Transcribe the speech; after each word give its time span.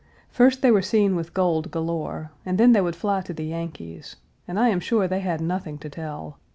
First 0.31 0.63
they 0.63 0.71
were 0.71 0.81
seen 0.81 1.15
with 1.15 1.31
gold 1.35 1.69
galore, 1.69 2.31
and 2.43 2.57
then 2.57 2.71
they 2.71 2.81
would 2.81 2.95
fly 2.95 3.21
to 3.21 3.35
the 3.35 3.45
Yankees, 3.45 4.15
and 4.47 4.59
I 4.59 4.69
am 4.69 4.79
sure 4.79 5.07
they 5.07 5.19
had 5.19 5.41
nothing 5.41 5.77
to 5.77 5.91
tell. 5.91 6.39